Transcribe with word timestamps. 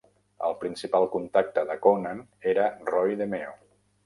El 0.47 0.55
principal 0.63 1.05
contacte 1.15 1.67
de 1.73 1.75
Coonan 1.85 2.25
era 2.55 2.67
Roy 2.91 3.15
DeMeo. 3.23 3.55